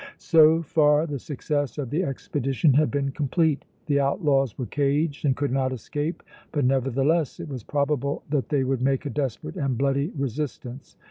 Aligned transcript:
So 0.17 0.63
far 0.63 1.05
the 1.05 1.19
success 1.19 1.77
of 1.77 1.91
the 1.91 2.01
expedition 2.03 2.73
had 2.73 2.89
been 2.89 3.11
complete. 3.11 3.65
The 3.85 3.99
outlaws 3.99 4.57
were 4.57 4.65
caged 4.65 5.25
and 5.25 5.35
could 5.35 5.51
not 5.51 5.71
escape, 5.71 6.23
but, 6.51 6.65
nevertheless, 6.65 7.39
it 7.39 7.47
was 7.47 7.63
probable 7.63 8.23
that 8.31 8.49
they 8.49 8.63
would 8.63 8.81
make 8.81 9.05
a 9.05 9.11
desperate 9.11 9.57
and 9.57 9.77
bloody 9.77 10.11
resistance. 10.17 10.97